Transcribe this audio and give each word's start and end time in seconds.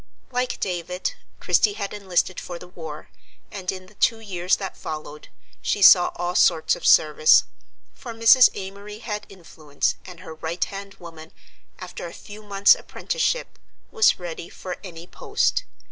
Like 0.31 0.59
David, 0.59 1.11
Christie 1.39 1.73
had 1.73 1.93
enlisted 1.93 2.39
for 2.39 2.57
the 2.57 2.67
war, 2.67 3.09
and 3.51 3.71
in 3.71 3.85
the 3.85 3.93
two 3.93 4.19
years 4.19 4.55
that 4.55 4.75
followed, 4.75 5.27
she 5.61 5.83
saw 5.83 6.11
all 6.15 6.33
sorts 6.33 6.75
of 6.75 6.87
service; 6.87 7.43
for 7.93 8.11
Mrs. 8.11 8.49
Amory 8.55 8.97
had 8.97 9.27
influence, 9.29 9.97
and 10.03 10.21
her 10.21 10.33
right 10.33 10.63
hand 10.63 10.95
woman, 10.95 11.31
after 11.77 12.07
a 12.07 12.13
few 12.13 12.41
months' 12.41 12.73
apprenticeship, 12.73 13.59
was 13.91 14.17
ready 14.17 14.49
for 14.49 14.77
any 14.83 15.05
post. 15.05 15.65